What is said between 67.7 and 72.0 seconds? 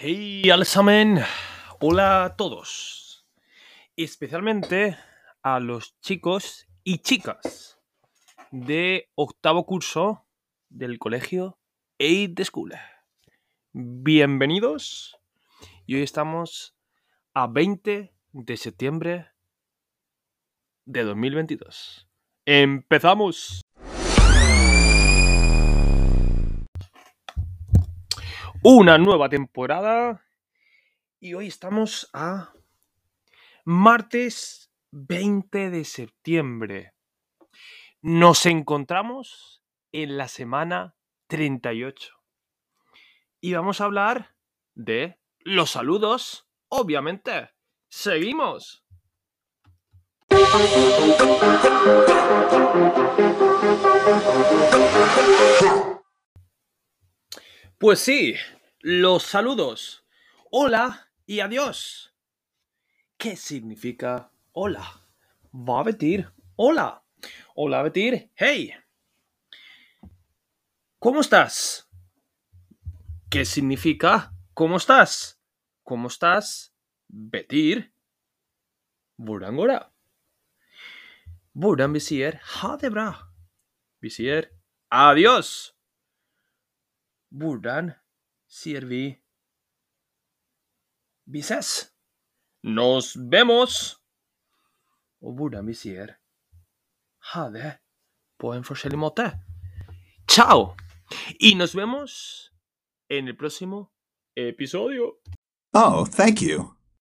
a decir hey. ¿Cómo estás?